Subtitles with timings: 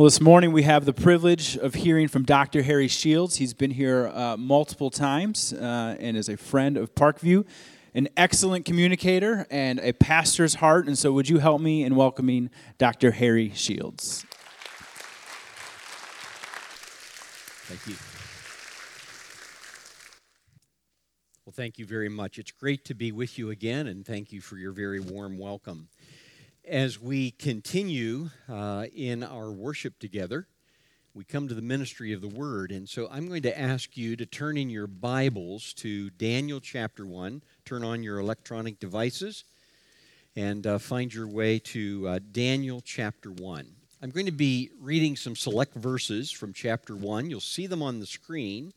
[0.00, 2.62] Well, this morning we have the privilege of hearing from Dr.
[2.62, 3.36] Harry Shields.
[3.36, 7.44] He's been here uh, multiple times uh, and is a friend of Parkview,
[7.92, 10.86] an excellent communicator, and a pastor's heart.
[10.86, 13.10] And so, would you help me in welcoming Dr.
[13.10, 14.24] Harry Shields?
[17.66, 17.96] Thank you.
[21.44, 22.38] Well, thank you very much.
[22.38, 25.88] It's great to be with you again, and thank you for your very warm welcome
[26.66, 30.46] as we continue uh, in our worship together,
[31.14, 32.70] we come to the ministry of the Word.
[32.70, 37.04] And so I'm going to ask you to turn in your Bibles to Daniel chapter
[37.04, 37.42] 1.
[37.64, 39.44] Turn on your electronic devices
[40.36, 43.66] and uh, find your way to uh, Daniel chapter 1.
[44.02, 47.28] I'm going to be reading some select verses from chapter 1.
[47.28, 48.72] You'll see them on the screen.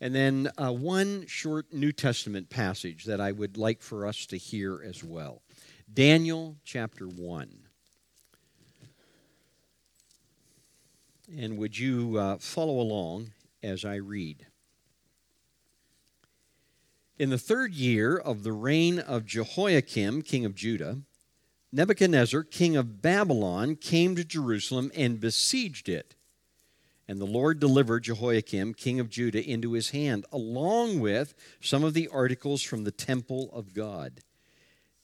[0.00, 4.36] And then uh, one short New Testament passage that I would like for us to
[4.36, 5.42] hear as well.
[5.92, 7.48] Daniel chapter 1.
[11.38, 13.30] And would you uh, follow along
[13.62, 14.46] as I read?
[17.18, 20.98] In the third year of the reign of Jehoiakim, king of Judah,
[21.72, 26.14] Nebuchadnezzar, king of Babylon, came to Jerusalem and besieged it.
[27.08, 31.94] And the Lord delivered Jehoiakim, king of Judah, into his hand, along with some of
[31.94, 34.20] the articles from the temple of God.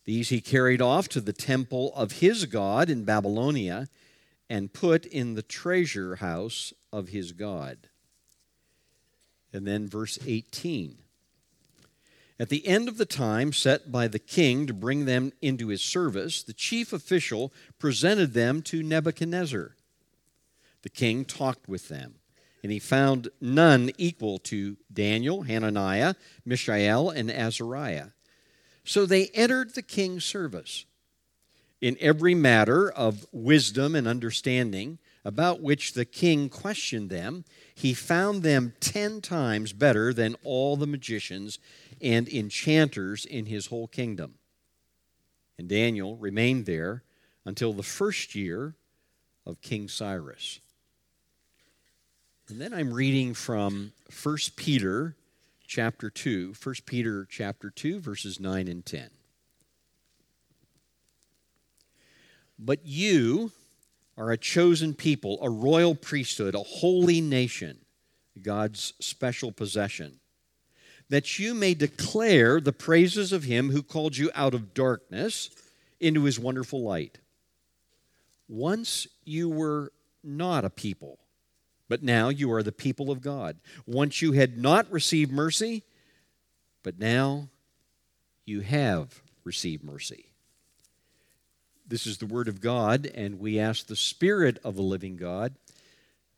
[0.04, 3.88] These he carried off to the temple of his God in Babylonia
[4.50, 7.88] and put in the treasure house of his God.
[9.52, 10.98] And then verse 18.
[12.40, 15.82] At the end of the time set by the king to bring them into his
[15.82, 19.76] service, the chief official presented them to Nebuchadnezzar.
[20.82, 22.16] The king talked with them,
[22.62, 26.14] and he found none equal to Daniel, Hananiah,
[26.44, 28.08] Mishael, and Azariah.
[28.84, 30.84] So they entered the king's service.
[31.80, 38.42] In every matter of wisdom and understanding about which the king questioned them, he found
[38.42, 41.58] them ten times better than all the magicians
[42.00, 44.34] and enchanters in his whole kingdom.
[45.58, 47.02] And Daniel remained there
[47.44, 48.74] until the first year
[49.46, 50.60] of King Cyrus.
[52.48, 53.92] And then I'm reading from
[54.22, 55.16] 1 Peter
[55.74, 59.08] chapter 2, 1 Peter chapter 2, verses 9 and 10.
[62.58, 63.52] But you
[64.18, 67.78] are a chosen people, a royal priesthood, a holy nation,
[68.42, 70.20] God's special possession,
[71.08, 75.48] that you may declare the praises of him who called you out of darkness
[75.98, 77.16] into his wonderful light.
[78.46, 79.90] Once you were
[80.22, 81.18] not a people
[81.92, 83.58] but now you are the people of God.
[83.86, 85.82] Once you had not received mercy,
[86.82, 87.50] but now
[88.46, 90.24] you have received mercy.
[91.86, 95.54] This is the Word of God, and we ask the Spirit of the living God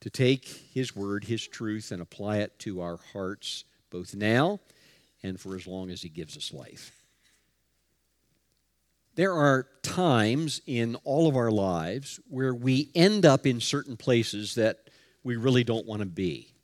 [0.00, 0.44] to take
[0.74, 4.58] His Word, His truth, and apply it to our hearts, both now
[5.22, 6.90] and for as long as He gives us life.
[9.14, 14.56] There are times in all of our lives where we end up in certain places
[14.56, 14.83] that
[15.24, 16.54] we really don't want to be.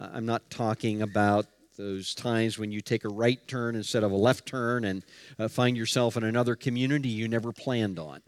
[0.00, 1.46] I'm not talking about
[1.78, 5.04] those times when you take a right turn instead of a left turn and
[5.38, 8.20] uh, find yourself in another community you never planned on.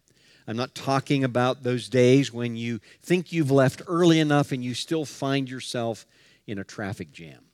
[0.46, 4.74] I'm not talking about those days when you think you've left early enough and you
[4.74, 6.06] still find yourself
[6.46, 7.44] in a traffic jam.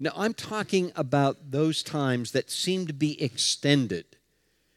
[0.00, 4.17] Now, I'm talking about those times that seem to be extended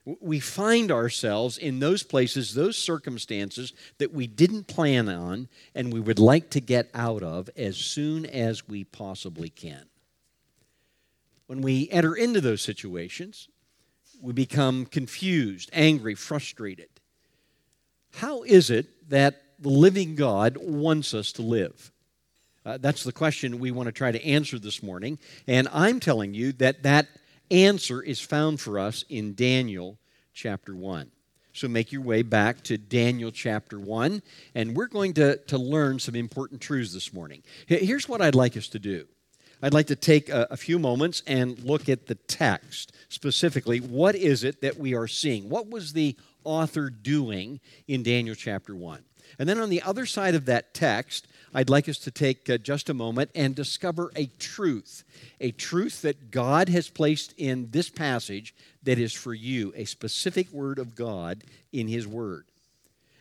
[0.05, 5.99] we find ourselves in those places, those circumstances that we didn't plan on and we
[5.99, 9.85] would like to get out of as soon as we possibly can.
[11.45, 13.47] When we enter into those situations,
[14.21, 16.89] we become confused, angry, frustrated.
[18.15, 21.91] How is it that the living God wants us to live?
[22.65, 25.19] Uh, that's the question we want to try to answer this morning.
[25.47, 27.07] And I'm telling you that that
[27.51, 29.99] answer is found for us in Daniel
[30.33, 31.11] chapter 1.
[31.53, 34.21] So make your way back to Daniel chapter 1,
[34.55, 37.43] and we're going to, to learn some important truths this morning.
[37.67, 39.07] Here's what I'd like us to do
[39.61, 42.93] I'd like to take a, a few moments and look at the text.
[43.09, 45.49] Specifically, what is it that we are seeing?
[45.49, 49.03] What was the author doing in Daniel chapter 1?
[49.37, 52.57] And then on the other side of that text, I'd like us to take uh,
[52.57, 55.03] just a moment and discover a truth,
[55.39, 58.53] a truth that God has placed in this passage
[58.83, 61.43] that is for you, a specific word of God
[61.73, 62.45] in His Word.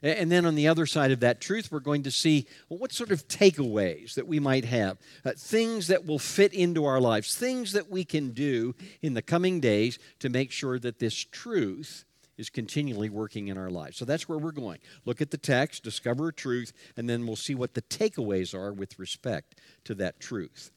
[0.03, 2.93] And then on the other side of that truth, we're going to see well, what
[2.93, 4.97] sort of takeaways that we might have,
[5.27, 9.21] uh, things that will fit into our lives, things that we can do in the
[9.21, 12.05] coming days to make sure that this truth
[12.41, 13.99] is continually working in our lives.
[13.99, 14.79] So that's where we're going.
[15.05, 18.73] Look at the text, discover a truth, and then we'll see what the takeaways are
[18.73, 20.73] with respect to that truth.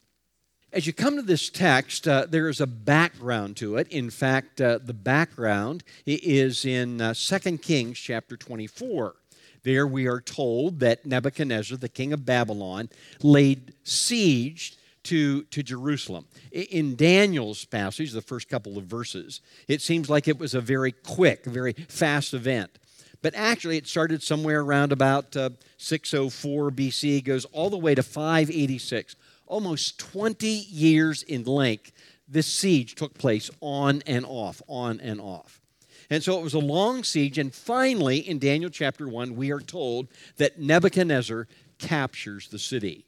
[0.73, 3.87] As you come to this text, uh, there is a background to it.
[3.89, 9.15] In fact, uh, the background is in uh, 2 Kings chapter 24.
[9.63, 12.89] There we are told that Nebuchadnezzar, the king of Babylon,
[13.21, 16.25] laid siege to, to Jerusalem.
[16.51, 20.91] In Daniel's passage, the first couple of verses, it seems like it was a very
[20.91, 22.79] quick, very fast event.
[23.21, 28.03] But actually, it started somewhere around about uh, 604 BC, goes all the way to
[28.03, 29.15] 586.
[29.47, 31.93] Almost 20 years in length,
[32.27, 35.61] this siege took place on and off, on and off.
[36.09, 39.59] And so it was a long siege, and finally, in Daniel chapter 1, we are
[39.59, 41.47] told that Nebuchadnezzar
[41.79, 43.05] captures the city.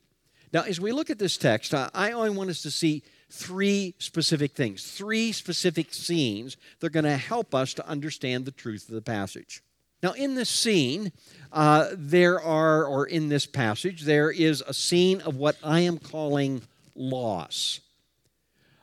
[0.55, 4.53] Now, as we look at this text, I only want us to see three specific
[4.53, 8.95] things, three specific scenes that are going to help us to understand the truth of
[8.95, 9.61] the passage.
[10.01, 11.11] Now, in this scene,
[11.51, 15.97] uh, there are, or in this passage, there is a scene of what I am
[15.97, 16.61] calling
[16.95, 17.81] loss.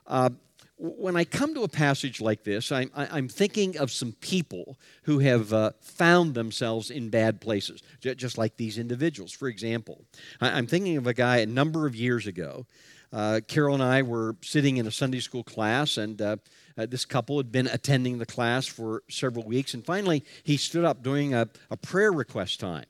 [0.07, 0.29] Uh,
[0.83, 5.21] when I come to a passage like this, I'm, I'm thinking of some people who
[5.21, 9.31] have uh, found themselves in bad places, just like these individuals.
[9.31, 10.05] For example,
[10.41, 12.67] I'm thinking of a guy a number of years ago.
[13.13, 16.37] Uh, Carol and I were sitting in a Sunday school class, and uh,
[16.77, 20.85] uh, this couple had been attending the class for several weeks, and finally he stood
[20.85, 22.87] up during a, a prayer request time.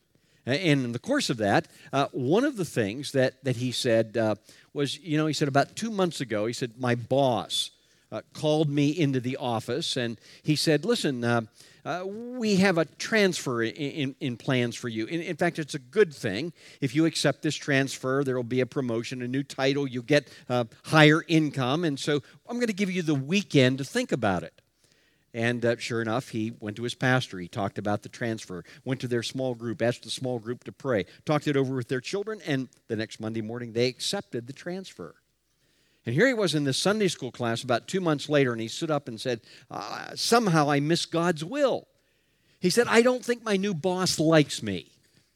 [0.47, 4.17] And in the course of that, uh, one of the things that, that he said
[4.17, 4.37] uh,
[4.73, 7.71] was, you know, he said about two months ago, he said, my boss
[8.13, 11.41] uh, called me into the office and he said, Listen, uh,
[11.85, 15.07] uh, we have a transfer in, in, in plans for you.
[15.07, 16.53] In, in, fact, it's a good thing.
[16.81, 20.29] If you accept this transfer, there will be a promotion, a new title, you get
[20.49, 21.85] uh, higher income.
[21.85, 24.61] And so I'm going to give you the weekend to think about it.
[25.35, 27.39] And uh, sure enough, he went to his pastor.
[27.39, 30.73] He talked about the transfer, went to their small group, asked the small group to
[30.73, 34.53] pray, talked it over with their children, and the next Monday morning, they accepted the
[34.53, 35.15] transfer.
[36.05, 38.69] And here he was in this Sunday school class about two months later, and he
[38.69, 39.41] stood up and said,
[39.71, 41.87] uh, Somehow I miss God's will.
[42.61, 44.93] He said, I don't think my new boss likes me.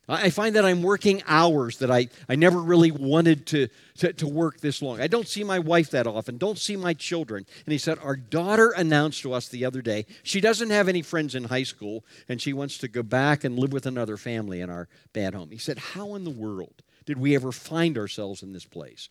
[0.08, 3.66] I find that I'm working hours that I, I never really wanted to,
[3.98, 5.00] to, to, work this long.
[5.00, 7.44] I don't see my wife that often, don't see my children.
[7.64, 11.02] And he said, Our daughter announced to us the other day she doesn't have any
[11.02, 14.60] friends in high school and she wants to go back and live with another family
[14.60, 15.50] in our bad home.
[15.50, 19.08] He said, How in the world did we ever find ourselves in this place?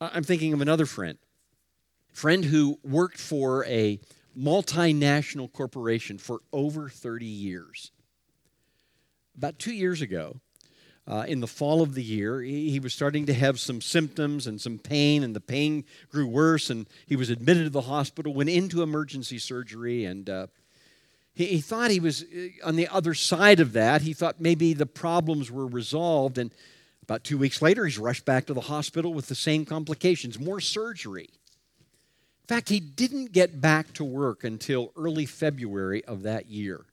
[0.00, 1.18] I'm thinking of another friend,
[2.12, 3.98] friend who worked for a
[4.38, 7.92] multinational corporation for over 30 years.
[9.36, 10.40] About two years ago,
[11.08, 14.46] uh, in the fall of the year, he, he, was starting to have some symptoms
[14.46, 18.34] and some pain, and the pain grew worse, and he was admitted to the hospital,
[18.34, 20.46] went into emergency surgery, and uh,
[21.32, 24.02] he, he thought he was uh, on the other side of that.
[24.02, 26.50] He thought maybe the problems were resolved, and
[27.06, 30.60] about two weeks later, he's rushed back to the hospital with the same complications, more
[30.60, 31.30] surgery.
[31.30, 36.84] In fact, he didn't get back to work until early February of that year.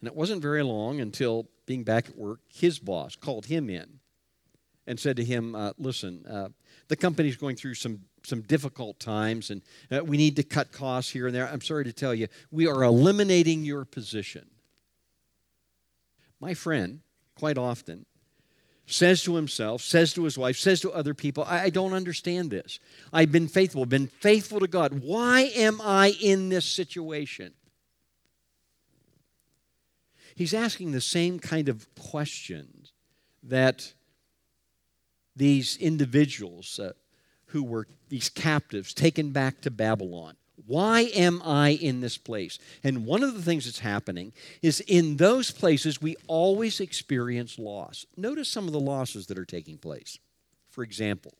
[0.00, 3.98] And it wasn't very long until being back at work, his boss called him in
[4.86, 6.48] and said to him, uh, Listen, uh,
[6.86, 11.10] the company's going through some, some difficult times and uh, we need to cut costs
[11.10, 11.48] here and there.
[11.48, 14.46] I'm sorry to tell you, we are eliminating your position.
[16.40, 17.00] My friend,
[17.34, 18.06] quite often,
[18.86, 22.50] says to himself, says to his wife, says to other people, I, I, don't understand
[22.50, 22.78] this.
[23.12, 25.02] I've been faithful, been faithful to God.
[25.02, 27.54] Why am I in this situation?
[30.34, 32.92] He's asking the same kind of questions
[33.42, 33.94] that
[35.36, 36.92] these individuals uh,
[37.46, 40.36] who were these captives taken back to Babylon
[40.66, 42.58] why am I in this place?
[42.82, 48.06] And one of the things that's happening is in those places we always experience loss.
[48.16, 50.18] Notice some of the losses that are taking place.
[50.70, 51.34] For example,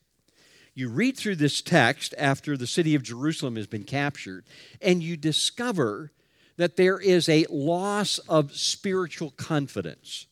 [0.75, 4.45] you read through this text after the city of Jerusalem has been captured,
[4.81, 6.11] and you discover
[6.57, 10.27] that there is a loss of spiritual confidence.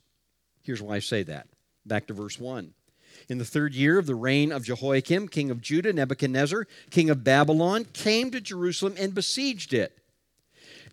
[0.62, 1.48] Here's why I say that.
[1.86, 2.74] Back to verse 1.
[3.30, 7.24] In the third year of the reign of Jehoiakim, king of Judah, Nebuchadnezzar, king of
[7.24, 9.98] Babylon, came to Jerusalem and besieged it.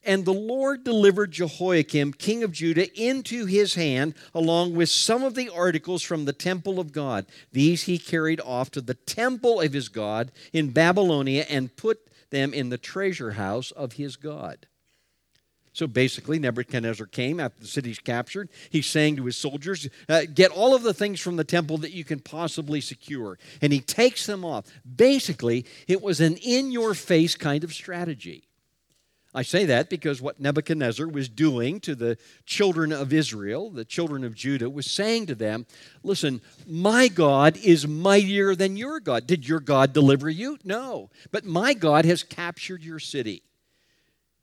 [0.04, 5.34] And the Lord delivered Jehoiakim, king of Judah, into his hand, along with some of
[5.34, 7.26] the articles from the temple of God.
[7.52, 12.54] These he carried off to the temple of his God in Babylonia and put them
[12.54, 14.66] in the treasure house of his God.
[15.80, 18.50] So basically, Nebuchadnezzar came after the city's captured.
[18.68, 21.92] He's saying to his soldiers, uh, Get all of the things from the temple that
[21.92, 23.38] you can possibly secure.
[23.62, 24.66] And he takes them off.
[24.84, 28.44] Basically, it was an in your face kind of strategy.
[29.34, 34.22] I say that because what Nebuchadnezzar was doing to the children of Israel, the children
[34.22, 35.64] of Judah, was saying to them,
[36.02, 39.26] Listen, my God is mightier than your God.
[39.26, 40.58] Did your God deliver you?
[40.62, 41.08] No.
[41.30, 43.44] But my God has captured your city.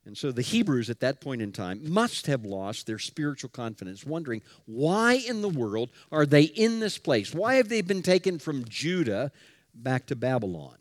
[0.08, 4.06] And so the Hebrews at that point in time must have lost their spiritual confidence,
[4.06, 7.34] wondering why in the world are they in this place?
[7.34, 9.34] Why have they been taken from Judah
[9.76, 10.78] back to Babylon?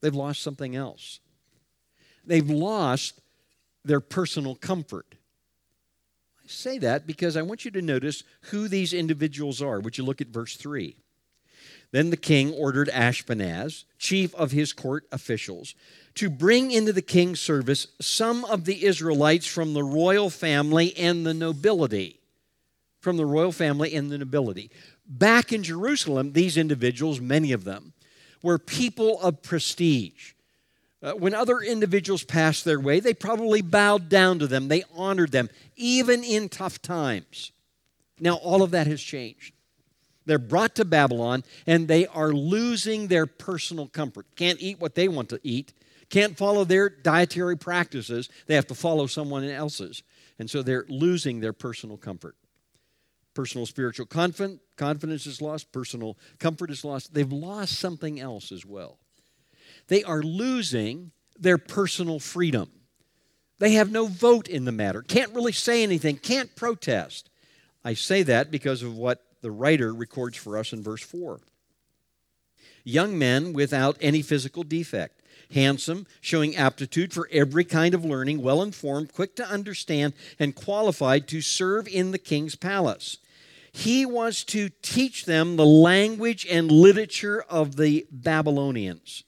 [0.00, 1.18] They've lost something else.
[2.24, 3.20] They've lost
[3.84, 5.16] their personal comfort.
[6.38, 9.80] I say that because I want you to notice who these individuals are.
[9.80, 10.94] Would you look at verse 3?
[11.94, 15.76] Then the king ordered Ashpenaz, chief of his court officials,
[16.16, 21.24] to bring into the king's service some of the Israelites from the royal family and
[21.24, 22.18] the nobility.
[22.98, 24.72] From the royal family and the nobility.
[25.06, 27.92] Back in Jerusalem, these individuals, many of them,
[28.42, 30.32] were people of prestige.
[31.00, 35.30] Uh, when other individuals passed their way, they probably bowed down to them, they honored
[35.30, 37.52] them, even in tough times.
[38.18, 39.54] Now, all of that has changed.
[40.26, 44.26] They're brought to Babylon and they are losing their personal comfort.
[44.36, 45.72] Can't eat what they want to eat,
[46.10, 48.28] can't follow their dietary practices.
[48.46, 50.02] They have to follow someone else's.
[50.38, 52.36] And so they're losing their personal comfort.
[53.34, 57.14] Personal spiritual confidence is lost, personal comfort is lost.
[57.14, 58.98] They've lost something else as well
[59.88, 62.70] they are losing their personal freedom.
[63.58, 67.30] They have no vote in the matter, can't really say anything, can't protest.
[67.84, 71.38] I say that because of what the writer records for us in verse 4.
[72.82, 75.20] Young men without any physical defect,
[75.52, 81.28] handsome, showing aptitude for every kind of learning, well informed, quick to understand, and qualified
[81.28, 83.18] to serve in the king's palace.
[83.70, 89.24] He was to teach them the language and literature of the Babylonians.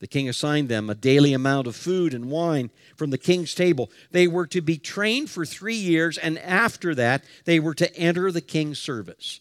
[0.00, 3.90] The king assigned them a daily amount of food and wine from the king's table.
[4.12, 8.30] They were to be trained for three years, and after that, they were to enter
[8.30, 9.40] the king's service.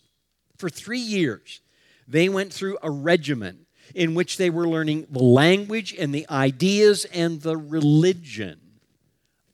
[0.57, 1.61] For three years,
[2.07, 7.05] they went through a regimen in which they were learning the language and the ideas
[7.05, 8.59] and the religion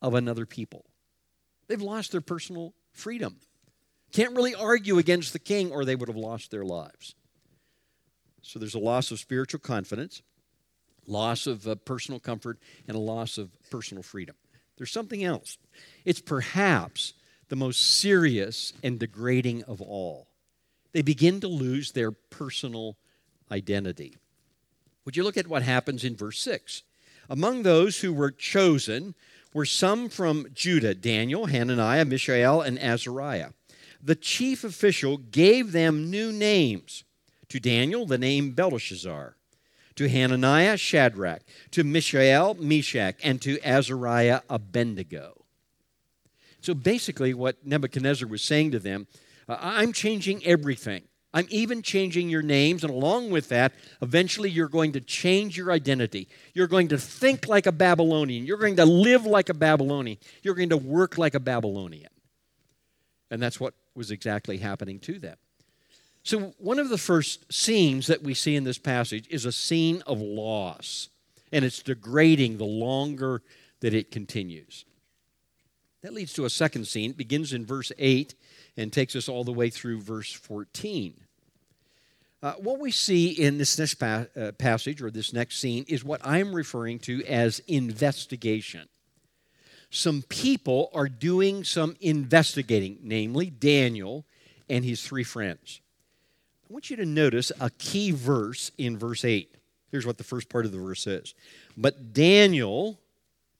[0.02, 0.86] of another people.
[1.68, 3.38] They've lost their personal freedom.
[4.12, 7.16] Can't really argue against the king, or they would have lost their lives.
[8.42, 10.22] So there's a loss of spiritual confidence
[11.08, 14.36] loss of uh, personal comfort, and a loss of personal freedom.
[14.78, 15.58] There's something else.
[16.06, 17.14] It's perhaps
[17.50, 20.28] the most serious and degrading of all.
[20.94, 22.96] They begin to lose their personal
[23.52, 24.16] identity.
[25.06, 26.84] Would you look at what happens in verse 6?
[27.30, 29.16] Among those who were chosen
[29.54, 33.50] were some from Judah Daniel, Hananiah, Mishael, and Azariah.
[34.02, 37.04] The chief official gave them new names.
[37.50, 39.36] To Daniel, the name Belteshazzar
[39.96, 45.46] to Hananiah, Shadrach, to Mishael, Meshach, and to Azariah, Abednego.
[46.62, 49.08] So basically, what Nebuchadnezzar was saying to them
[49.48, 51.04] uh, I'm changing everything.
[51.34, 53.74] I'm even changing your names, and along with that,
[54.04, 56.28] eventually you're going to change your identity.
[56.54, 58.46] You're going to think like a Babylonian.
[58.46, 60.18] You're going to live like a Babylonian.
[60.44, 62.12] You're going to work like a Babylonian.
[63.32, 65.38] And that's what was exactly happening to them.
[66.22, 70.04] So, one of the first scenes that we see in this passage is a scene
[70.06, 71.10] of loss,
[71.52, 73.42] and it's degrading the longer
[73.82, 74.86] that it continues.
[76.04, 77.12] That leads to a second scene.
[77.12, 78.36] It begins in verse 8
[78.78, 81.14] and takes us all the way through verse 14.
[82.42, 86.04] Uh, what we see in this next pa- uh, passage or this next scene is
[86.04, 88.90] what I'm referring to as investigation.
[89.90, 94.26] Some people are doing some investigating, namely Daniel
[94.68, 95.80] and his three friends.
[96.70, 99.56] I want you to notice a key verse in verse 8.
[99.92, 101.36] Here's what the first part of the verse says.
[101.78, 103.00] But Daniel,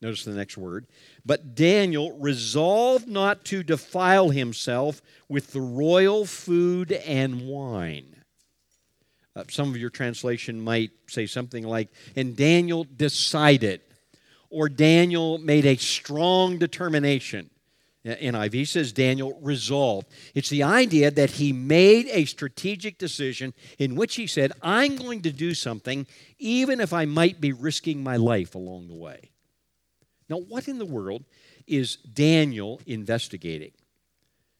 [0.04, 0.86] notice the next word,
[1.26, 8.24] but Daniel resolved not to defile himself with the royal food and wine.
[9.36, 13.82] Uh, some of your translation might say something like, and Daniel decided,
[14.50, 17.50] or Daniel made a strong determination.
[18.06, 20.08] NIV says Daniel resolved.
[20.36, 25.22] It's the idea that he made a strategic decision in which he said, I'm going
[25.22, 26.06] to do something
[26.38, 29.33] even if I might be risking my life along the way.
[30.30, 31.26] Now, what in the world
[31.68, 33.72] is Daniel investigating?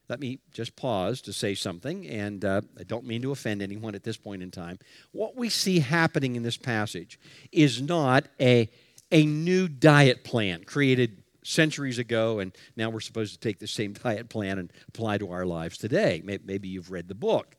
[0.08, 3.94] Let me just pause to say something, and uh, I don't mean to offend anyone
[3.94, 4.78] at this point in time.
[5.12, 7.18] What we see happening in this passage
[7.52, 8.68] is not a,
[9.10, 13.92] a new diet plan created centuries ago, and now we're supposed to take the same
[14.04, 16.20] diet plan and apply to our lives today.
[16.24, 17.56] Maybe you've read the book.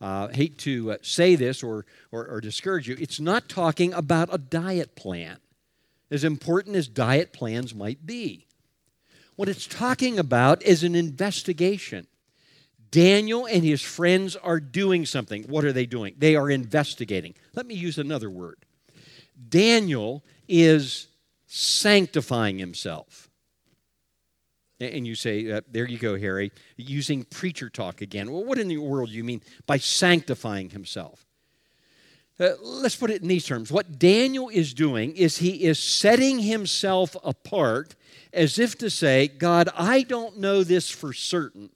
[0.00, 4.32] Uh, hate to uh, say this or, or, or discourage you, it's not talking about
[4.32, 5.36] a diet plan.
[6.10, 8.46] As important as diet plans might be.
[9.36, 12.06] What it's talking about is an investigation.
[12.90, 15.44] Daniel and his friends are doing something.
[15.44, 16.14] What are they doing?
[16.18, 17.34] They are investigating.
[17.54, 18.66] Let me use another word.
[19.48, 21.06] Daniel is
[21.46, 23.30] sanctifying himself.
[24.80, 28.32] And you say, uh, there you go, Harry, using preacher talk again.
[28.32, 31.26] Well, what in the world do you mean by sanctifying himself?
[32.40, 33.70] Uh, let's put it in these terms.
[33.70, 37.94] What Daniel is doing is he is setting himself apart
[38.32, 41.68] as if to say, God, I don't know this for certain,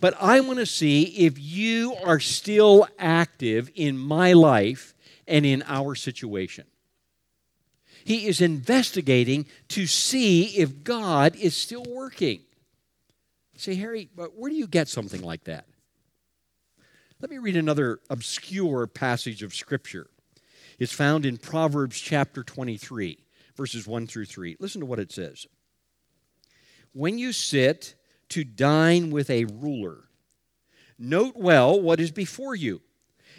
[0.00, 4.92] but I want to see if you are still active in my life
[5.28, 6.64] and in our situation.
[8.04, 12.40] He is investigating to see if God is still working.
[13.56, 15.66] say, Harry, where do you get something like that?
[17.24, 20.08] Let me read another obscure passage of Scripture.
[20.78, 23.18] It's found in Proverbs chapter 23,
[23.56, 24.58] verses 1 through 3.
[24.60, 25.46] Listen to what it says.
[26.92, 27.94] When you sit
[28.28, 30.04] to dine with a ruler,
[30.98, 32.82] note well what is before you,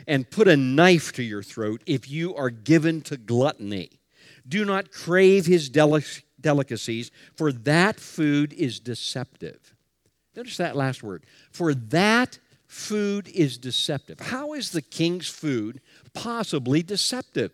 [0.07, 3.99] and put a knife to your throat if you are given to gluttony
[4.47, 9.75] do not crave his delicacies, for that food is deceptive.
[10.35, 11.23] Notice that last word.
[11.51, 12.39] For that
[12.75, 14.19] food is deceptive.
[14.19, 15.79] How is the king's food
[16.13, 17.51] possibly deceptive?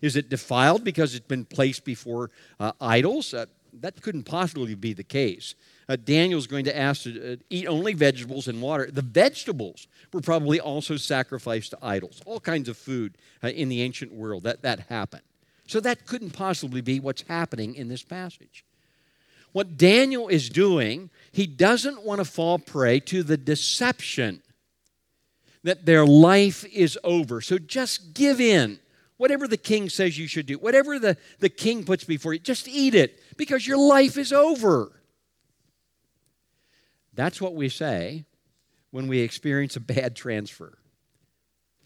[0.00, 3.34] Is it defiled because it's been placed before uh, idols?
[3.34, 5.54] Uh, that couldn't possibly be the case.
[5.88, 8.90] Uh, Daniel's going to ask to uh, eat only vegetables and water.
[8.90, 12.22] The vegetables were probably also sacrificed to idols.
[12.24, 15.22] All kinds of food uh, in the ancient world that, that happened.
[15.66, 18.64] So that couldn't possibly be what's happening in this passage.
[19.52, 24.42] What Daniel is doing, he doesn't want to fall prey to the deception
[25.64, 27.40] that their life is over.
[27.40, 28.78] So just give in.
[29.16, 32.66] Whatever the king says you should do, whatever the, the king puts before you, just
[32.66, 35.00] eat it because your life is over.
[37.14, 38.24] That's what we say
[38.90, 40.76] when we experience a bad transfer.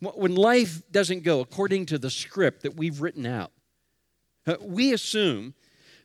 [0.00, 3.53] When life doesn't go according to the script that we've written out,
[4.46, 5.55] uh, we assume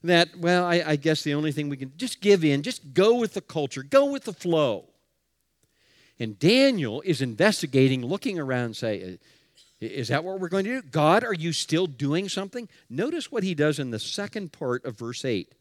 [0.03, 3.15] that, well, I, I, guess the only thing we can just give in, just go
[3.15, 4.90] with the culture, go with the flow.
[6.21, 9.17] And Daniel is investigating, looking around, and say,
[9.79, 10.87] is that what we're going to do?
[10.87, 12.69] God, are you still doing something?
[12.91, 15.51] Notice what he does in the second part of verse 8.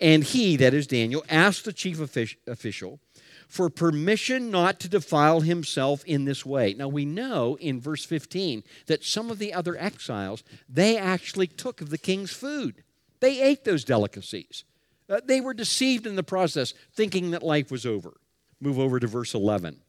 [0.00, 3.00] And he, that is Daniel, asked the chief official
[3.48, 6.72] for permission not to defile himself in this way.
[6.72, 11.80] Now we know in verse 15 that some of the other exiles, they actually took
[11.80, 12.84] of the king's food.
[13.18, 14.62] They ate those delicacies.
[15.08, 18.12] Uh, they were deceived in the process, thinking that life was over.
[18.60, 19.80] Move over to verse 11.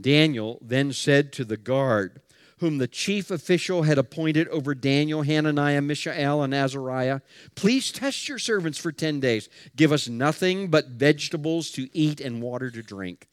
[0.00, 2.22] Daniel then said to the guard,
[2.62, 7.20] whom the chief official had appointed over Daniel, Hananiah, Mishael, and Azariah,
[7.56, 9.48] please test your servants for 10 days.
[9.74, 13.26] Give us nothing but vegetables to eat and water to drink.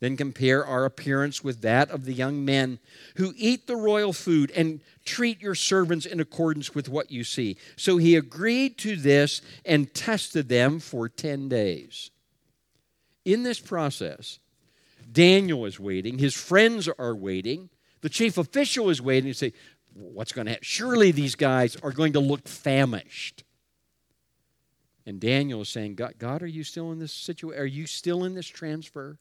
[0.00, 2.80] Then compare our appearance with that of the young men
[3.16, 7.56] who eat the royal food and treat your servants in accordance with what you see.
[7.76, 12.10] So he agreed to this and tested them for 10 days.
[13.26, 14.38] In this process,
[15.10, 17.68] Daniel is waiting, his friends are waiting,
[18.00, 19.52] the chief official is waiting to say,
[19.94, 20.62] What's going to happen?
[20.62, 23.44] Surely these guys are going to look famished.
[25.06, 27.60] And Daniel is saying, God, God are you still in this situation?
[27.60, 29.18] Are you still in this transfer?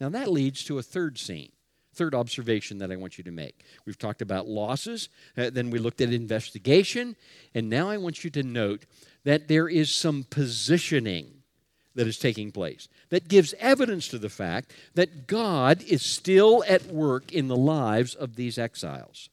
[0.00, 1.52] Now that leads to a third scene,
[1.94, 3.62] third observation that I want you to make.
[3.84, 7.14] We've talked about losses, uh, then we looked at investigation,
[7.54, 8.86] and now I want you to note
[9.24, 11.41] that there is some positioning
[11.94, 16.86] that is taking place that gives evidence to the fact that God is still at
[16.86, 19.28] work in the lives of these exiles.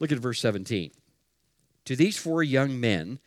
[0.00, 0.90] Look at verse 17.
[1.86, 3.18] To these four young men,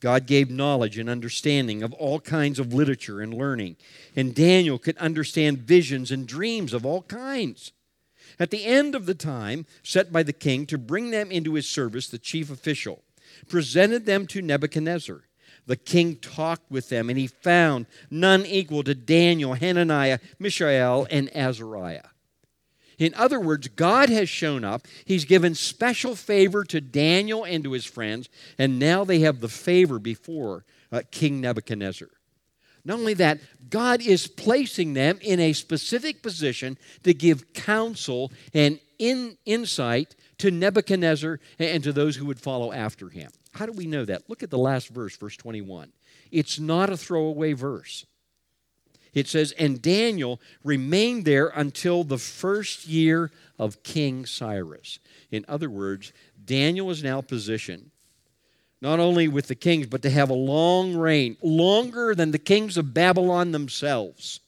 [0.00, 3.76] God gave knowledge and understanding of all kinds of literature and learning,
[4.14, 7.72] and Daniel could understand visions and dreams of all kinds.
[8.38, 11.68] At the end of the time set by the king to bring them into his
[11.68, 13.02] service, the chief official
[13.48, 15.22] presented them to Nebuchadnezzar
[15.68, 21.30] the king talked with them, and he found none equal to Daniel, Hananiah, Mishael, and
[21.36, 22.08] Azariah.
[22.98, 24.88] In other words, God has shown up.
[25.04, 29.48] He's given special favor to Daniel and to his friends, and now they have the
[29.48, 32.08] favor before uh, King Nebuchadnezzar.
[32.84, 38.80] Not only that, God is placing them in a specific position to give counsel and
[38.98, 43.30] in, insight to Nebuchadnezzar and to those who would follow after him.
[43.52, 44.28] How do we know that?
[44.28, 45.92] Look at the last verse, verse 21.
[46.30, 48.06] It's not a throwaway verse.
[49.14, 54.98] It says, And Daniel remained there until the first year of King Cyrus.
[55.30, 56.12] In other words,
[56.44, 57.90] Daniel is now positioned
[58.80, 62.76] not only with the kings, but to have a long reign, longer than the kings
[62.76, 64.40] of Babylon themselves.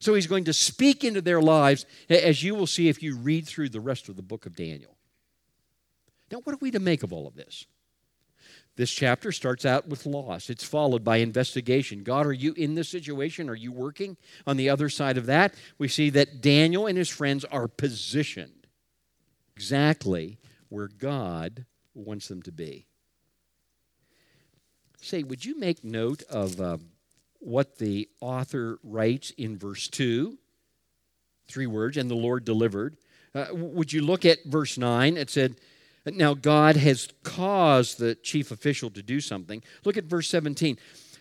[0.00, 3.46] So he's going to speak into their lives, as you will see if you read
[3.46, 4.96] through the rest of the book of Daniel.
[6.30, 7.66] Now, what are we to make of all of this?
[8.76, 10.48] This chapter starts out with loss.
[10.48, 12.04] It's followed by investigation.
[12.04, 13.50] God, are you in this situation?
[13.50, 14.16] Are you working?
[14.46, 18.68] On the other side of that, we see that Daniel and his friends are positioned
[19.56, 20.38] exactly
[20.68, 22.86] where God wants them to be.
[25.00, 26.78] Say, would you make note of uh,
[27.40, 30.38] what the author writes in verse 2?
[31.48, 32.96] Three words, and the Lord delivered.
[33.34, 35.16] Uh, would you look at verse 9?
[35.16, 35.56] It said,
[36.14, 39.62] now, God has caused the chief official to do something.
[39.84, 40.78] Look at verse 17.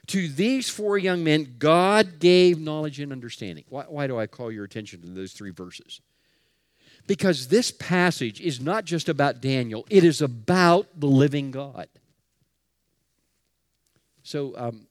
[0.08, 3.66] To these four young men, God gave knowledge and understanding.
[3.70, 6.00] Why, why do I call your attention to those three verses?
[7.08, 11.88] Because this passage is not just about Daniel, it is about the living God.
[14.24, 14.88] So, um,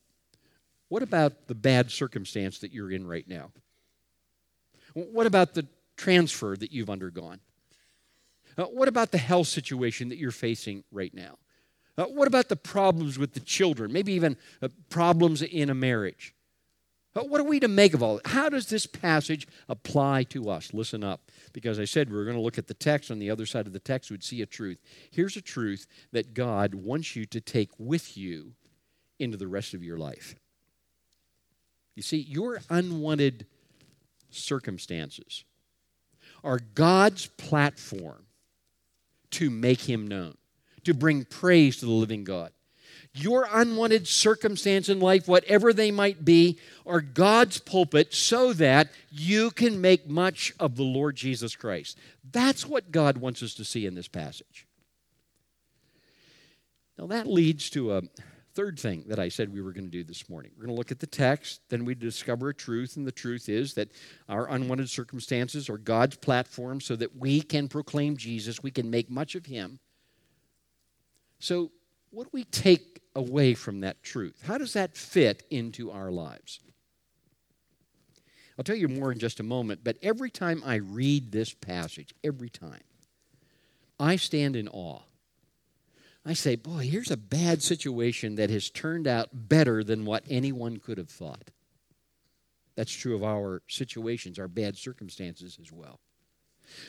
[0.89, 3.51] what about the bad circumstance that you're in right now?
[4.95, 7.41] What about the transfer that you've undergone?
[8.57, 11.39] Uh, what about the health situation that you're facing right now?
[11.99, 13.93] Uh, what about the problems with the children?
[13.93, 16.35] Maybe even uh, problems in a marriage?
[17.15, 18.21] Uh, what are we to make of all?
[18.27, 20.75] How does this passage apply to us?
[20.75, 23.11] Listen up, because I said we are going to look at the text.
[23.11, 24.79] On the other side of the text, we'd see a truth.
[25.11, 28.53] Here's a truth that God wants you to take with you
[29.19, 30.35] into the rest of your life.
[31.95, 33.47] You see, your unwanted
[34.29, 35.45] circumstances
[36.45, 38.26] are God's platform
[39.37, 40.37] to make him known,
[40.85, 42.53] to bring praise to the living God.
[43.13, 49.51] Your unwanted circumstance in life, whatever they might be, are God's pulpit so that you
[49.51, 51.99] can make much of the Lord Jesus Christ.
[52.31, 54.67] That's what God wants us to see in this passage.
[56.99, 58.03] Now, that leads to a
[58.57, 60.51] third thing that I said we were going to do this morning.
[60.57, 63.51] We're going to look at the text, then we discover a truth, and the truth
[63.51, 63.91] is that
[64.31, 69.11] our unwanted circumstances are God's platform so that we can proclaim Jesus, we can make
[69.11, 69.79] much of Him.
[71.39, 71.71] So,
[72.11, 74.43] what do we take away from that truth?
[74.47, 76.61] How does that fit into our lives?
[78.59, 82.15] I'll tell you more in just a moment, but every time I read this passage,
[82.25, 82.85] every time,
[84.01, 85.03] I stand in awe
[86.27, 90.79] I say, boy, here's a bad situation that has turned out better than what anyone
[90.79, 91.53] could have thought.
[92.75, 96.01] That's true of our situations, our bad circumstances as well.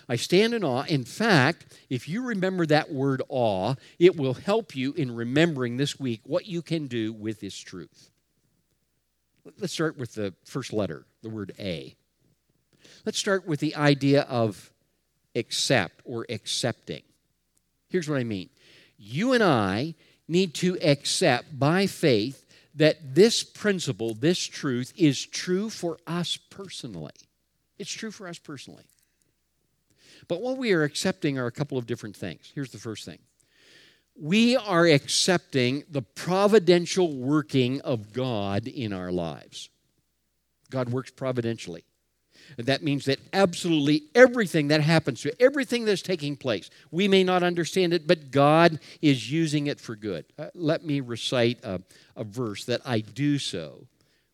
[0.10, 0.84] I stand in awe.
[0.84, 6.00] In fact, if you remember that word awe, it will help you in remembering this
[6.00, 8.10] week what you can do with this truth.
[9.60, 11.96] Let's start with the first letter, the word A.
[13.06, 14.72] Let's start with the idea of
[15.36, 17.04] accept or accepting.
[17.90, 18.50] Here's what I mean
[18.98, 19.96] you and I
[20.28, 27.14] need to accept by faith that this principle, this truth, is true for us personally.
[27.80, 28.84] It's true for us personally.
[30.28, 32.52] But what we are accepting are a couple of different things.
[32.54, 33.20] Here's the first thing
[34.20, 39.70] we are accepting the providential working of God in our lives.
[40.70, 41.84] God works providentially.
[42.58, 47.44] That means that absolutely everything that happens to everything that's taking place, we may not
[47.44, 50.26] understand it, but God is using it for good.
[50.38, 51.82] Uh, let me recite a,
[52.16, 53.88] a, verse that I do so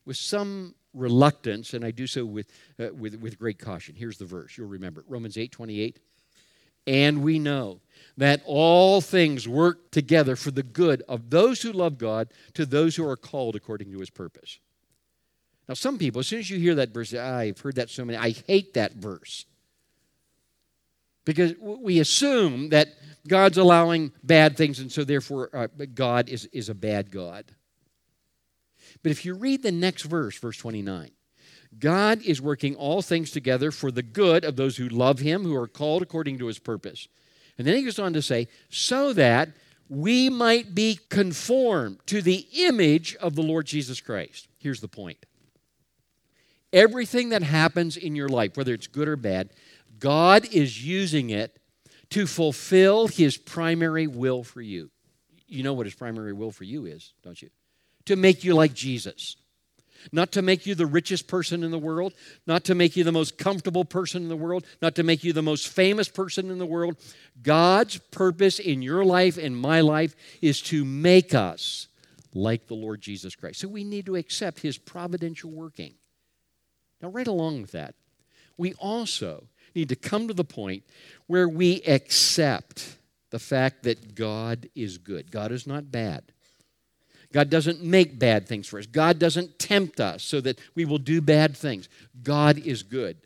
[0.06, 3.95] with some reluctance, and I do so with, uh, with, with great caution.
[3.95, 4.58] Here's the verse.
[4.58, 5.99] You'll remember it Romans 8 28.
[6.86, 7.80] And we know
[8.17, 12.95] that all things work together for the good of those who love God, to those
[12.95, 14.60] who are called according to his purpose.
[15.67, 18.04] Now, some people, as soon as you hear that verse, ah, I've heard that so
[18.04, 19.45] many, I hate that verse.
[21.26, 22.89] Because we assume that
[23.28, 27.45] God's allowing bad things, and so therefore uh, God is, is a bad God.
[29.02, 31.12] But if you read the next verse, verse 29,
[31.80, 35.56] God is working all things together for the good of those who love Him, who
[35.56, 37.08] are called according to His purpose.
[37.58, 39.49] And then he goes on to say, so that
[39.89, 44.47] we might be conformed to the image of the Lord Jesus Christ.
[44.58, 45.26] Here's the point
[46.73, 49.51] Everything that happens in your life, whether it's good or bad,
[49.99, 51.57] God is using it
[52.09, 54.89] to fulfill his primary will for you.
[55.47, 57.49] You know what his primary will for you is, don't you?
[58.05, 59.36] To make you like Jesus.
[60.12, 62.13] Not to make you the richest person in the world,
[62.45, 65.31] not to make you the most comfortable person in the world, not to make you
[65.31, 66.97] the most famous person in the world.
[67.41, 71.88] God's purpose in your life and my life is to make us
[72.33, 73.59] like the Lord Jesus Christ.
[73.59, 75.93] So we need to accept his providential working.
[77.04, 77.96] Now, right along with that,
[78.56, 79.44] we also
[79.76, 80.84] need to come to the point
[81.28, 82.98] where we accept
[83.30, 85.30] the fact that God is good.
[85.30, 86.24] God is not bad.
[87.34, 88.86] God doesn't make bad things for us.
[88.86, 91.89] God doesn't tempt us so that we will do bad things.
[92.24, 93.18] God is good.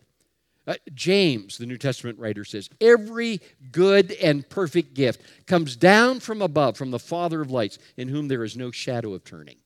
[0.66, 6.42] Uh, James, the New Testament writer, says, Every good and perfect gift comes down from
[6.42, 9.58] above, from the Father of lights, in whom there is no shadow of turning.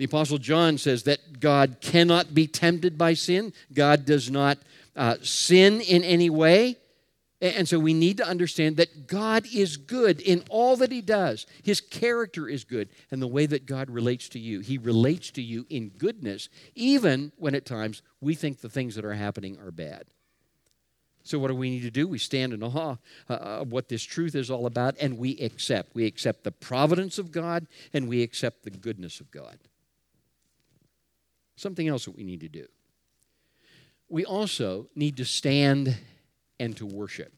[0.00, 4.56] The Apostle John says that God cannot be tempted by sin, God does not
[4.96, 6.78] uh, sin in any way.
[7.42, 11.44] And so we need to understand that God is good in all that He does.
[11.62, 12.88] His character is good.
[13.10, 17.32] And the way that God relates to you, He relates to you in goodness, even
[17.36, 20.04] when at times we think the things that are happening are bad.
[21.24, 22.08] So, what do we need to do?
[22.08, 22.96] We stand in awe
[23.28, 25.94] uh, of what this truth is all about, and we accept.
[25.94, 29.58] We accept the providence of God, and we accept the goodness of God.
[31.60, 32.64] Something else that we need to do.
[34.08, 35.94] We also need to stand
[36.58, 37.34] and to worship.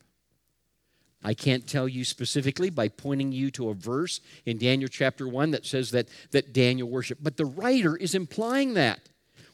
[1.25, 5.51] I can't tell you specifically by pointing you to a verse in Daniel chapter 1
[5.51, 9.01] that says that, that Daniel worshiped, but the writer is implying that.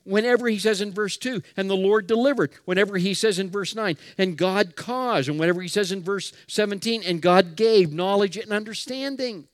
[0.04, 3.74] Whenever he says in verse 2, and the Lord delivered, whenever he says in verse
[3.74, 8.36] 9, and God caused, and whenever he says in verse 17, and God gave knowledge
[8.36, 9.48] and understanding.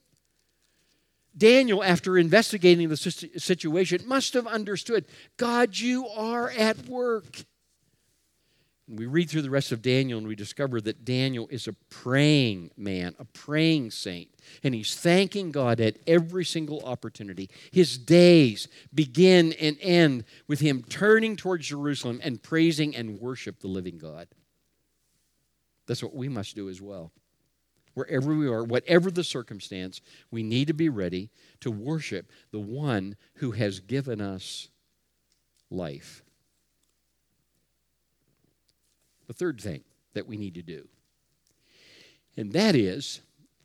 [1.36, 7.44] Daniel, after investigating the situation, must have understood God, you are at work.
[8.86, 11.72] And we read through the rest of Daniel and we discover that Daniel is a
[11.88, 14.28] praying man, a praying saint.
[14.62, 17.48] And he's thanking God at every single opportunity.
[17.72, 23.68] His days begin and end with him turning towards Jerusalem and praising and worship the
[23.68, 24.28] living God.
[25.86, 27.10] That's what we must do as well
[27.94, 31.30] wherever we are, whatever the circumstance, we need to be ready
[31.60, 34.68] to worship the one who has given us
[35.70, 36.22] life.
[39.26, 40.86] The third thing that we need to do,
[42.36, 43.20] and that is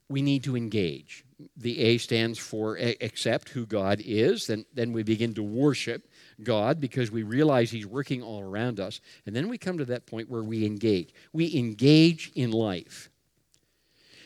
[0.10, 1.24] we need to engage.
[1.56, 4.48] The A stands for accept who God is.
[4.48, 6.08] Then, then we begin to worship
[6.44, 9.00] God because we realize He's working all around us.
[9.26, 11.14] And then we come to that point where we engage.
[11.32, 13.10] We engage in life.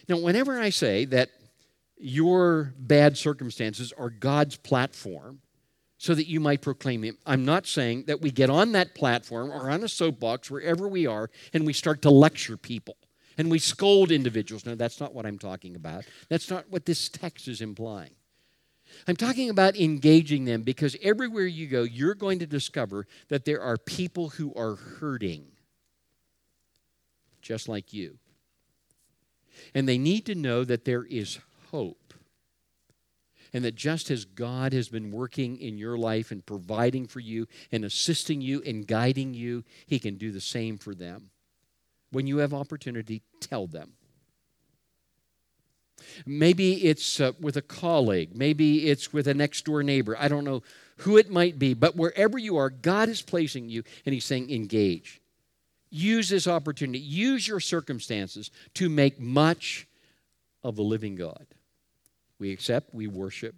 [0.08, 1.30] Now, whenever I say that
[1.98, 5.39] your bad circumstances are God's platform
[5.98, 9.52] so that you might proclaim Him, I'm not saying that we get on that platform
[9.52, 12.98] or on a soapbox, wherever we are, and we start to lecture people
[13.38, 14.66] and we scold individuals.
[14.66, 16.06] No, that's not what I'm talking about.
[16.30, 18.12] That's not what this text is implying.
[19.08, 23.62] I'm talking about engaging them because everywhere you go, you're going to discover that there
[23.62, 25.46] are people who are hurting,
[27.42, 28.18] just like you.
[29.74, 31.39] And they need to know that there is
[31.72, 32.13] hope.
[33.54, 37.48] And that just as God has been working in your life and providing for you
[37.72, 41.30] and assisting you and guiding you, He can do the same for them.
[42.12, 43.94] When you have opportunity, tell them.
[46.26, 48.36] Maybe it's uh, with a colleague.
[48.36, 50.18] Maybe it's with a next door neighbor.
[50.18, 50.63] I don't know
[50.98, 54.52] who it might be, but wherever you are, God is placing you and He's saying,
[54.52, 55.22] engage.
[55.95, 59.88] Use this opportunity, use your circumstances to make much
[60.63, 61.45] of the living God.
[62.39, 63.53] We accept, we worship,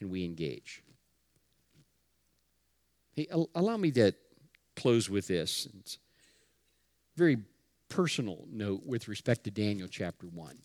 [0.00, 0.82] and we engage.
[3.14, 4.12] Hey, allow me to
[4.76, 5.66] close with this.
[5.80, 7.38] It's a very
[7.88, 10.58] personal note with respect to Daniel chapter 1.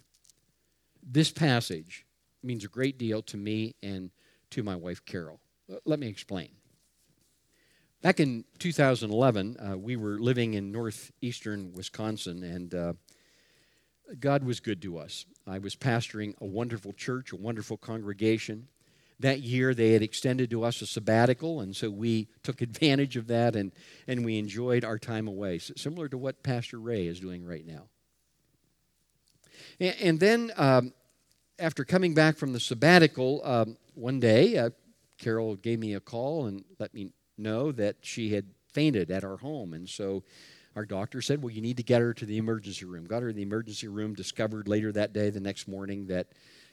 [1.02, 2.06] This passage
[2.44, 4.12] means a great deal to me and
[4.50, 5.40] to my wife Carol.
[5.72, 6.50] Uh, let me explain.
[8.02, 12.94] Back in 2011, uh, we were living in northeastern Wisconsin, and uh,
[14.20, 15.28] God was good to us.
[15.46, 18.70] I was pastoring a wonderful church, a wonderful congregation.
[19.20, 23.28] That year, they had extended to us a sabbatical, and so we took advantage of
[23.28, 23.72] that and,
[24.08, 27.68] and we enjoyed our time away, so similar to what Pastor Ray is doing right
[27.68, 27.84] now.
[29.80, 30.94] And, and then, um,
[31.60, 34.72] after coming back from the sabbatical, um, one day, uh,
[35.20, 37.12] Carol gave me a call and let me
[37.42, 39.74] know that she had fainted at our home.
[39.74, 40.24] And so
[40.76, 43.06] our doctor said, Well, you need to get her to the emergency room.
[43.06, 46.28] Got her to the emergency room, discovered later that day, the next morning, that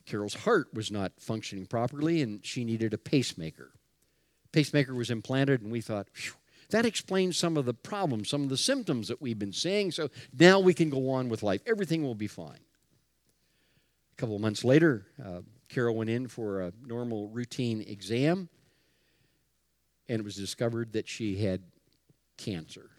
[0.07, 3.73] Carol's heart was not functioning properly and she needed a pacemaker.
[4.53, 6.09] Pacemaker was implanted, and we thought,
[6.71, 9.91] that explains some of the problems, some of the symptoms that we've been seeing.
[9.91, 11.61] So now we can go on with life.
[11.67, 12.61] Everything will be fine.
[14.13, 18.49] A couple of months later, uh, Carol went in for a normal routine exam
[20.09, 21.63] and it was discovered that she had
[22.37, 22.91] cancer.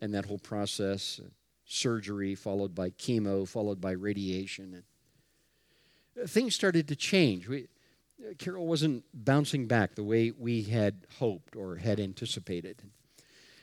[0.00, 1.28] And that whole process, uh,
[1.64, 7.46] surgery followed by chemo, followed by radiation, and uh, things started to change.
[7.46, 7.68] We,
[8.20, 12.82] uh, Carol wasn't bouncing back the way we had hoped or had anticipated.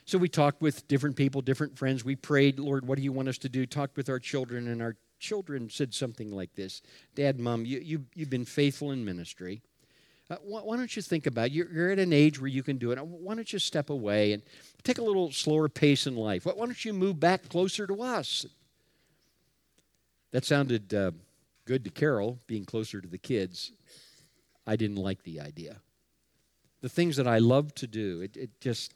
[0.04, 2.04] So we talked with different people, different friends.
[2.04, 3.66] We prayed, Lord, what do you want us to do?
[3.66, 6.82] Talked with our children, and our children said something like this
[7.14, 9.62] Dad, Mom, you, you, you've been faithful in ministry.
[10.28, 11.52] Uh, why, don't you think about it?
[11.52, 12.98] You're, at an age where you can do it.
[12.98, 14.42] Why don't you step away and
[14.82, 16.44] take a little slower pace in life?
[16.44, 18.44] Why, why don't you move back closer to us?
[20.32, 21.12] That sounded uh,
[21.64, 23.70] good to Carol, being closer to the kids.
[24.66, 25.76] I didn't like the idea.
[26.80, 28.94] The things that I love to do, it, it just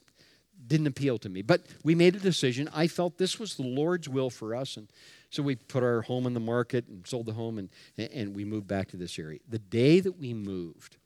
[0.66, 1.42] didn't appeal to me.
[1.42, 2.68] But we made a decision.
[2.74, 4.76] I felt this was the Lord's will for us.
[4.76, 4.88] And
[5.30, 8.44] so we put our home in the market and sold the home and, and we
[8.44, 9.38] moved back to this area.
[9.48, 10.96] The day that we moved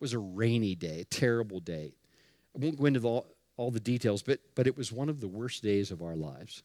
[0.00, 1.94] was a rainy day, a terrible day.
[2.54, 3.26] I won't go into all,
[3.56, 6.62] all the details, but, but it was one of the worst days of our lives.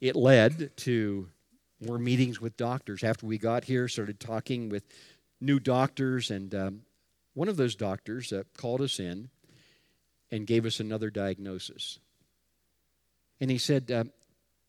[0.00, 1.28] It led to
[1.80, 3.04] more meetings with doctors.
[3.04, 4.84] After we got here, started talking with
[5.40, 6.82] new doctors, and um,
[7.34, 9.28] one of those doctors uh, called us in
[10.30, 11.98] and gave us another diagnosis.
[13.40, 14.04] And he said, uh,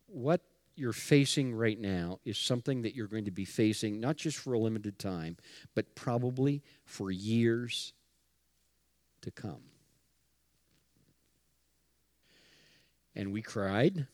[0.08, 0.42] What
[0.76, 4.54] you're facing right now is something that you're going to be facing not just for
[4.54, 5.38] a limited time,
[5.74, 7.94] but probably for years
[9.22, 9.62] to come.
[13.16, 14.08] And we cried,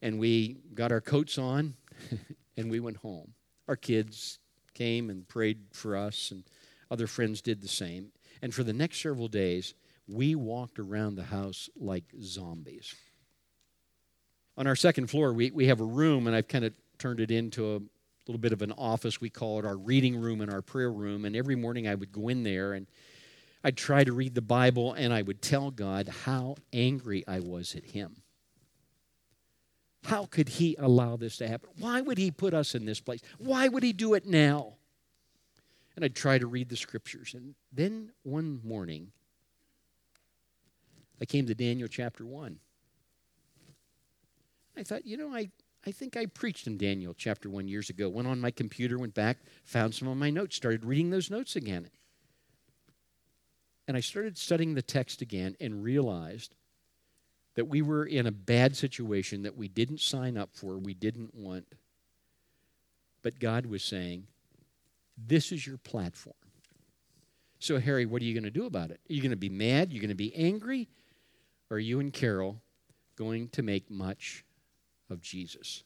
[0.00, 1.74] and we got our coats on,
[2.56, 3.34] and we went home.
[3.66, 4.38] Our kids
[4.72, 6.44] came and prayed for us, and
[6.90, 8.12] other friends did the same.
[8.40, 9.74] And for the next several days,
[10.06, 12.94] we walked around the house like zombies.
[14.56, 17.30] On our second floor, we, we have a room, and I've kind of turned it
[17.30, 17.80] into a
[18.26, 19.20] little bit of an office.
[19.20, 21.24] We call it our reading room and our prayer room.
[21.24, 22.86] And every morning I would go in there and
[23.62, 27.74] I'd try to read the Bible, and I would tell God how angry I was
[27.74, 28.16] at Him.
[30.04, 31.70] How could He allow this to happen?
[31.78, 33.20] Why would He put us in this place?
[33.38, 34.74] Why would He do it now?
[35.96, 37.34] and I'd try to read the scriptures.
[37.34, 39.10] And then one morning,
[41.20, 42.58] I came to Daniel chapter 1.
[44.76, 45.50] I thought, you know, I,
[45.86, 48.08] I think I preached in Daniel chapter 1 years ago.
[48.08, 51.56] Went on my computer, went back, found some of my notes, started reading those notes
[51.56, 51.88] again.
[53.88, 56.54] And I started studying the text again and realized
[57.54, 61.34] that we were in a bad situation that we didn't sign up for, we didn't
[61.34, 61.66] want.
[63.22, 64.26] But God was saying,
[65.16, 66.34] this is your platform.
[67.58, 69.00] So, Harry, what are you going to do about it?
[69.08, 69.90] Are you going to be mad?
[69.90, 70.88] Are you going to be angry?
[71.70, 72.60] Or are you and Carol
[73.16, 74.44] going to make much
[75.10, 75.82] of Jesus?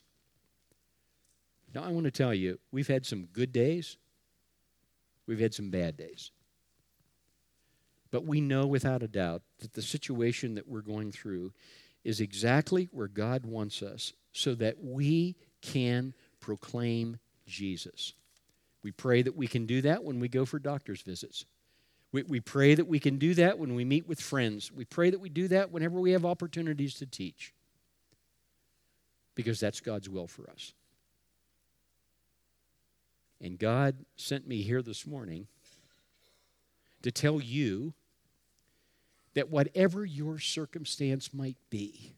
[1.74, 3.96] Now, I want to tell you, we've had some good days,
[5.26, 6.30] we've had some bad days.
[8.10, 11.52] But we know without a doubt that the situation that we're going through
[12.02, 18.14] is exactly where God wants us so that we can proclaim Jesus.
[18.82, 21.44] We pray that we can do that when we go for doctor's visits.
[22.12, 24.72] We, we pray that we can do that when we meet with friends.
[24.72, 27.52] We pray that we do that whenever we have opportunities to teach.
[29.34, 30.72] Because that's God's will for us.
[33.40, 35.46] And God sent me here this morning
[37.02, 37.94] to tell you
[39.34, 42.14] that whatever your circumstance might be,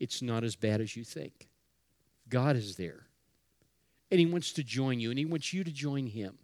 [0.00, 1.48] it's not as bad as you think.
[2.28, 3.06] God is there
[4.12, 6.36] and He wants to join you, and He wants you to join Him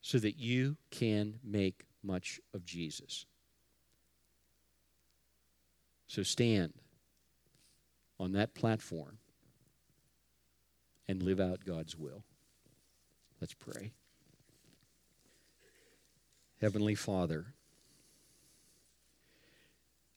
[0.00, 3.26] so that you can make much of Jesus.
[6.06, 6.74] So stand
[8.18, 9.18] on that platform
[11.08, 12.22] and live out God's will.
[13.40, 13.92] Let's pray.
[16.60, 17.46] Heavenly Father,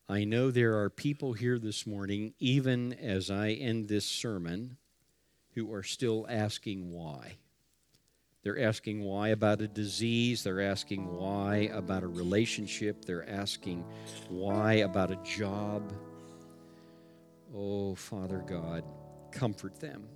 [0.07, 4.77] I know there are people here this morning, even as I end this sermon,
[5.55, 7.37] who are still asking why.
[8.43, 10.43] They're asking why about a disease.
[10.43, 13.03] They're asking why about a relationship.
[13.03, 13.83] They're asking
[14.29, 15.91] why about a job.
[17.55, 18.83] Oh, Father God,
[19.31, 20.07] comfort them.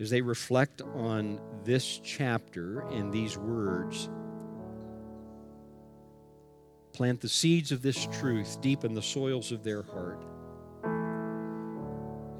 [0.00, 4.08] As they reflect on this chapter and these words,
[6.92, 10.22] plant the seeds of this truth deep in the soils of their heart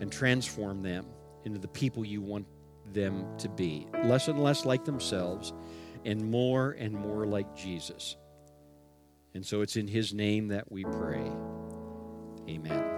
[0.01, 1.07] and transform them
[1.45, 2.47] into the people you want
[2.93, 3.87] them to be.
[4.05, 5.53] Less and less like themselves,
[6.05, 8.17] and more and more like Jesus.
[9.35, 11.31] And so it's in His name that we pray.
[12.49, 12.92] Amen.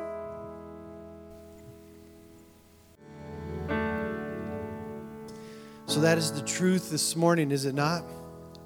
[5.95, 8.03] So that is the truth this morning, is it not?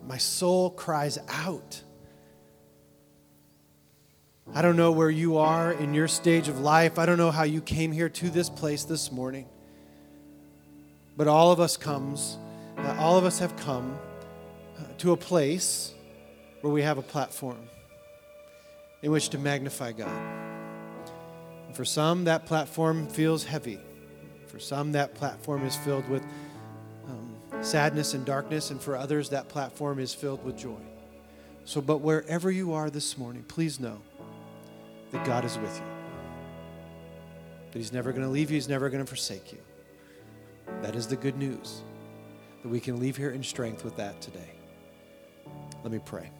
[0.06, 1.82] My soul cries out.
[4.54, 6.98] I don't know where you are in your stage of life.
[6.98, 9.46] I don't know how you came here to this place this morning.
[11.18, 12.38] But all of us comes,
[12.78, 13.98] uh, all of us have come
[14.78, 15.92] uh, to a place
[16.62, 17.58] where we have a platform
[19.02, 20.08] in which to magnify God.
[21.66, 23.80] And for some, that platform feels heavy.
[24.46, 26.22] For some, that platform is filled with
[27.60, 28.70] sadness and darkness.
[28.70, 30.80] And for others, that platform is filled with joy.
[31.64, 34.00] So, but wherever you are this morning, please know
[35.10, 35.86] that God is with you.
[37.72, 39.58] That He's never going to leave you, He's never going to forsake you.
[40.82, 41.82] That is the good news.
[42.62, 44.50] That we can leave here in strength with that today.
[45.82, 46.30] Let me pray.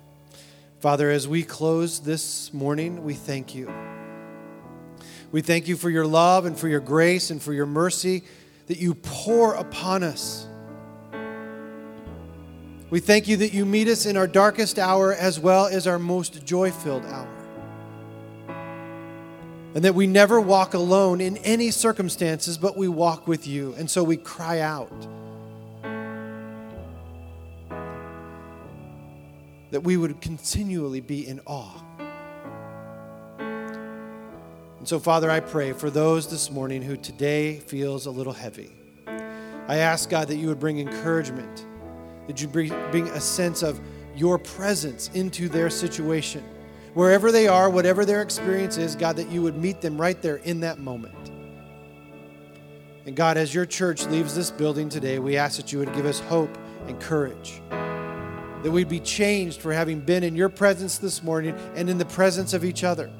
[0.81, 3.73] Father, as we close this morning, we thank you.
[5.31, 8.25] We thank you for your love and for your grace and for your mercy
[8.67, 10.48] that you pour upon us.
[12.91, 15.99] We thank you that you meet us in our darkest hour as well as our
[15.99, 17.29] most joy filled hour.
[19.75, 23.75] And that we never walk alone in any circumstances, but we walk with you.
[23.77, 24.91] And so we cry out
[29.71, 31.85] that we would continually be in awe.
[34.79, 38.71] And so, Father, I pray for those this morning who today feels a little heavy.
[39.07, 41.67] I ask, God, that you would bring encouragement
[42.29, 43.81] that you bring, a sense of
[44.15, 46.45] your presence into their situation.
[46.95, 50.37] Wherever they are, whatever their experience is, God, that you would meet them right there
[50.37, 51.15] in that moment.
[53.07, 56.05] And God, as your church leaves this building today, we ask that you would give
[56.05, 56.57] us hope
[56.87, 57.63] and courage.
[57.71, 62.05] That we'd be changed for having been in your presence this morning and in the
[62.05, 63.11] presence of each other.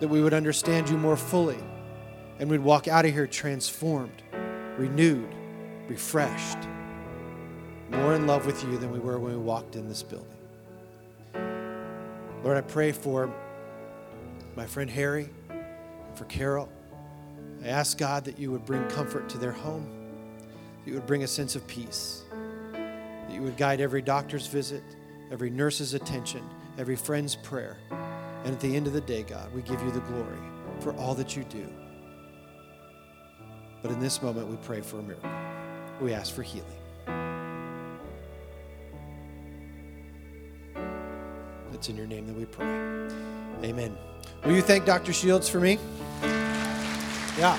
[0.00, 1.58] That we would understand you more fully
[2.38, 4.22] and we'd walk out of here transformed,
[4.76, 5.34] renewed,
[5.88, 6.58] refreshed
[8.00, 10.26] more in love with you than we were when we walked in this building.
[12.42, 13.30] Lord, I pray for
[14.56, 16.68] my friend Harry, and for Carol.
[17.64, 19.88] I ask God that you would bring comfort to their home,
[20.84, 22.24] that you would bring a sense of peace,
[22.72, 24.82] that you would guide every doctor's visit,
[25.30, 26.42] every nurse's attention,
[26.78, 27.78] every friend's prayer.
[28.44, 30.38] And at the end of the day, God, we give you the glory
[30.80, 31.66] for all that you do.
[33.82, 35.30] But in this moment, we pray for a miracle.
[36.00, 36.79] We ask for healing.
[41.80, 42.66] It's in your name that we pray.
[43.64, 43.96] Amen.
[44.44, 45.14] Will you thank Dr.
[45.14, 45.78] Shields for me?
[47.38, 47.58] Yeah.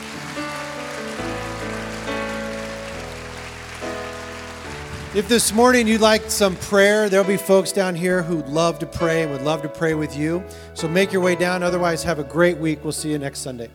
[5.15, 8.85] If this morning you'd like some prayer, there'll be folks down here who'd love to
[8.85, 10.43] pray and would love to pray with you.
[10.75, 11.63] So make your way down.
[11.63, 12.83] Otherwise, have a great week.
[12.83, 13.71] We'll see you next Sunday.